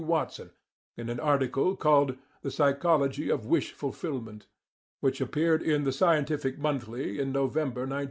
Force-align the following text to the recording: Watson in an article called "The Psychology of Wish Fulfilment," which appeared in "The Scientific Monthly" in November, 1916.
Watson 0.07 0.49
in 0.97 1.09
an 1.11 1.19
article 1.19 1.75
called 1.75 2.17
"The 2.41 2.49
Psychology 2.49 3.29
of 3.29 3.45
Wish 3.45 3.71
Fulfilment," 3.73 4.47
which 4.99 5.21
appeared 5.21 5.61
in 5.61 5.83
"The 5.83 5.91
Scientific 5.91 6.57
Monthly" 6.57 7.19
in 7.19 7.31
November, 7.31 7.81
1916. 7.81 7.99